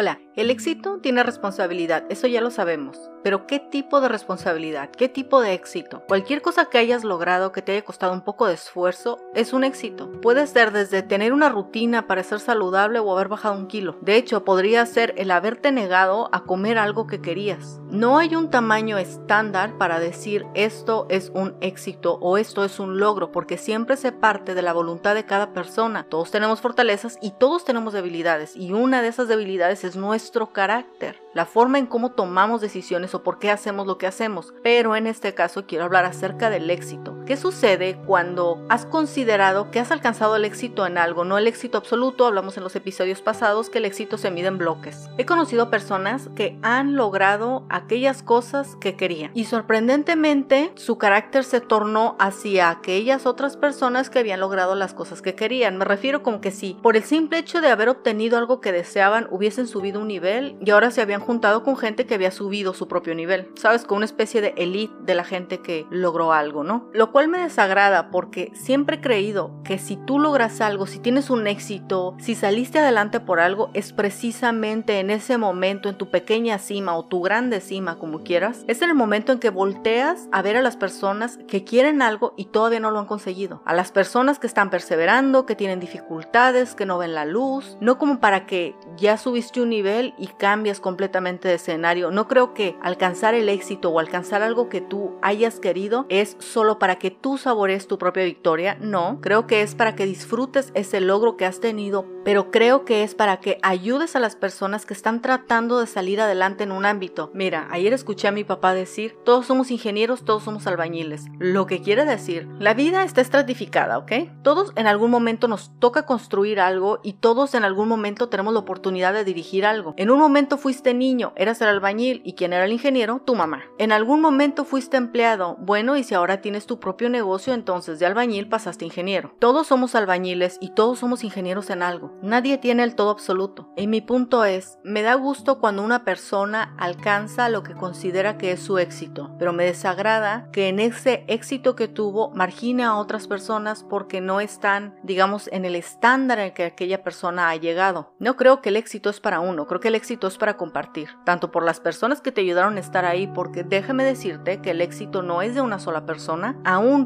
[0.00, 3.10] Hola, el éxito tiene responsabilidad, eso ya lo sabemos.
[3.22, 4.88] Pero ¿qué tipo de responsabilidad?
[4.90, 6.02] ¿Qué tipo de éxito?
[6.08, 9.62] Cualquier cosa que hayas logrado que te haya costado un poco de esfuerzo es un
[9.62, 10.10] éxito.
[10.22, 13.98] Puede ser desde tener una rutina para ser saludable o haber bajado un kilo.
[14.00, 17.78] De hecho, podría ser el haberte negado a comer algo que querías.
[17.90, 22.98] No hay un tamaño estándar para decir esto es un éxito o esto es un
[23.00, 26.06] logro, porque siempre se parte de la voluntad de cada persona.
[26.08, 31.20] Todos tenemos fortalezas y todos tenemos debilidades, y una de esas debilidades es nuestro carácter,
[31.34, 34.54] la forma en cómo tomamos decisiones o por qué hacemos lo que hacemos.
[34.62, 37.19] Pero en este caso quiero hablar acerca del éxito.
[37.30, 41.24] ¿Qué sucede cuando has considerado que has alcanzado el éxito en algo?
[41.24, 44.58] No el éxito absoluto, hablamos en los episodios pasados que el éxito se mide en
[44.58, 45.08] bloques.
[45.16, 51.60] He conocido personas que han logrado aquellas cosas que querían y sorprendentemente su carácter se
[51.60, 55.78] tornó hacia aquellas otras personas que habían logrado las cosas que querían.
[55.78, 59.28] Me refiero como que si por el simple hecho de haber obtenido algo que deseaban
[59.30, 62.88] hubiesen subido un nivel y ahora se habían juntado con gente que había subido su
[62.88, 63.52] propio nivel.
[63.54, 66.90] Sabes, con una especie de elite de la gente que logró algo, ¿no?
[66.92, 71.30] Lo cual me desagrada porque siempre he creído que si tú logras algo, si tienes
[71.30, 76.58] un éxito, si saliste adelante por algo, es precisamente en ese momento, en tu pequeña
[76.58, 80.42] cima o tu grande cima, como quieras, es en el momento en que volteas a
[80.42, 83.62] ver a las personas que quieren algo y todavía no lo han conseguido.
[83.64, 87.98] A las personas que están perseverando, que tienen dificultades, que no ven la luz, no
[87.98, 92.10] como para que ya subiste un nivel y cambias completamente de escenario.
[92.10, 96.78] No creo que alcanzar el éxito o alcanzar algo que tú hayas querido es solo
[96.78, 98.76] para que tú sabores tu propia victoria.
[98.80, 103.02] No, creo que es para que disfrutes ese logro que has tenido, pero creo que
[103.02, 106.86] es para que ayudes a las personas que están tratando de salir adelante en un
[106.86, 107.30] ámbito.
[107.34, 111.26] Mira, ayer escuché a mi papá decir, todos somos ingenieros, todos somos albañiles.
[111.38, 114.12] Lo que quiere decir, la vida está estratificada, ¿ok?
[114.42, 118.60] Todos en algún momento nos toca construir algo y todos en algún momento tenemos la
[118.60, 119.94] oportunidad de dirigir algo.
[119.96, 123.62] En un momento fuiste niño, eras el albañil y quien era el ingeniero, tu mamá.
[123.78, 128.06] En algún momento fuiste empleado, bueno, y si ahora tienes tu propio negocio, entonces de
[128.06, 129.34] albañil pasaste ingeniero.
[129.38, 132.12] Todos somos albañiles y todos somos ingenieros en algo.
[132.22, 133.70] Nadie tiene el todo absoluto.
[133.76, 138.52] Y mi punto es, me da gusto cuando una persona alcanza lo que considera que
[138.52, 143.26] es su éxito, pero me desagrada que en ese éxito que tuvo margine a otras
[143.26, 148.12] personas porque no están, digamos, en el estándar en que aquella persona ha llegado.
[148.18, 151.08] No creo que el éxito es para uno, creo que el éxito es para compartir,
[151.24, 154.80] tanto por las personas que te ayudaron a estar ahí, porque déjame decirte que el
[154.80, 156.56] éxito no es de una sola persona,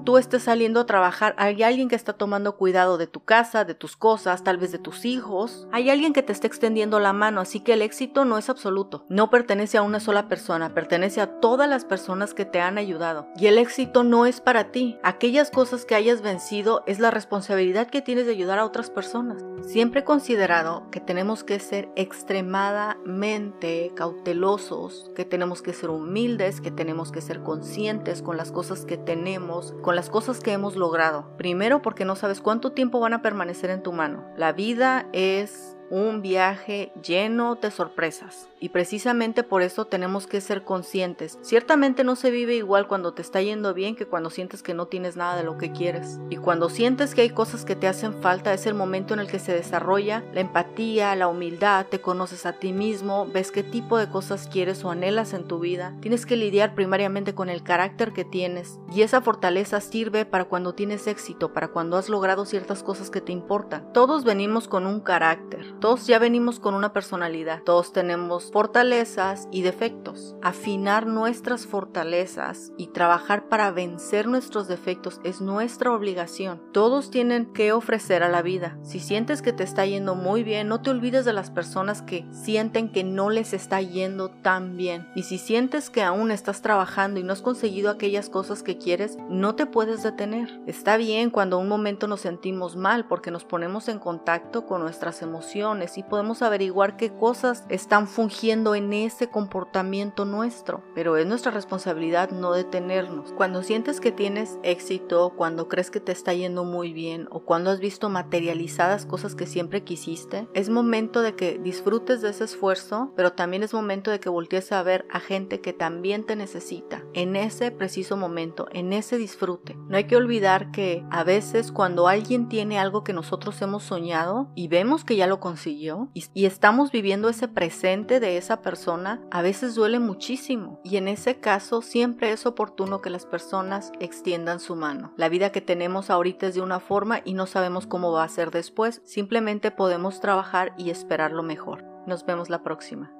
[0.05, 3.75] tú estés saliendo a trabajar, hay alguien que está tomando cuidado de tu casa, de
[3.75, 7.41] tus cosas, tal vez de tus hijos, hay alguien que te está extendiendo la mano,
[7.41, 11.41] así que el éxito no es absoluto, no pertenece a una sola persona, pertenece a
[11.41, 13.29] todas las personas que te han ayudado.
[13.37, 17.89] Y el éxito no es para ti, aquellas cosas que hayas vencido es la responsabilidad
[17.89, 19.45] que tienes de ayudar a otras personas.
[19.63, 26.71] Siempre he considerado que tenemos que ser extremadamente cautelosos, que tenemos que ser humildes, que
[26.71, 31.37] tenemos que ser conscientes con las cosas que tenemos, con las cosas que hemos logrado.
[31.37, 34.25] Primero porque no sabes cuánto tiempo van a permanecer en tu mano.
[34.37, 38.49] La vida es un viaje lleno de sorpresas.
[38.59, 41.39] Y precisamente por eso tenemos que ser conscientes.
[41.43, 44.87] Ciertamente no se vive igual cuando te está yendo bien que cuando sientes que no
[44.87, 46.19] tienes nada de lo que quieres.
[46.31, 49.29] Y cuando sientes que hay cosas que te hacen falta es el momento en el
[49.29, 53.97] que se desarrolla la empatía, la humildad, te conoces a ti mismo, ves qué tipo
[53.97, 55.95] de cosas quieres o anhelas en tu vida.
[56.01, 58.81] Tienes que lidiar primariamente con el carácter que tienes.
[58.93, 63.21] Y esa fortaleza sirve para cuando tienes éxito, para cuando has logrado ciertas cosas que
[63.21, 63.93] te importan.
[63.93, 65.79] Todos venimos con un carácter.
[65.85, 67.63] Todos ya venimos con una personalidad.
[67.63, 70.35] Todos tenemos fortalezas y defectos.
[70.41, 76.63] Afinar nuestras fortalezas y trabajar para vencer nuestros defectos es nuestra obligación.
[76.73, 78.79] Todos tienen que ofrecer a la vida.
[78.81, 82.25] Si sientes que te está yendo muy bien, no te olvides de las personas que
[82.33, 85.07] sienten que no les está yendo tan bien.
[85.15, 89.19] Y si sientes que aún estás trabajando y no has conseguido aquellas cosas que quieres,
[89.29, 90.63] no te puedes detener.
[90.67, 95.21] Está bien cuando un momento nos sentimos mal porque nos ponemos en contacto con nuestras
[95.21, 95.64] emociones
[95.97, 102.31] y podemos averiguar qué cosas están fungiendo en ese comportamiento nuestro, pero es nuestra responsabilidad
[102.33, 103.33] no detenernos.
[103.33, 107.71] Cuando sientes que tienes éxito, cuando crees que te está yendo muy bien o cuando
[107.71, 113.15] has visto materializadas cosas que siempre quisiste, es momento de que disfrutes de ese esfuerzo,
[113.17, 117.05] pero también es momento de que voltees a ver a gente que también te necesita
[117.15, 119.79] en ese preciso momento, en ese disfrute.
[119.89, 124.51] No hay que olvidar que a veces cuando alguien tiene algo que nosotros hemos soñado
[124.55, 129.41] y vemos que ya lo consiguió y, estamos viviendo ese presente de esa persona a
[129.41, 134.75] veces duele muchísimo y en ese caso siempre es oportuno que las personas extiendan su
[134.75, 135.13] mano.
[135.17, 138.29] La vida que tenemos ahorita es de una forma y no sabemos cómo va a
[138.29, 141.85] ser después, simplemente podemos trabajar y esperar lo mejor.
[142.05, 143.13] Nos vemos la próxima.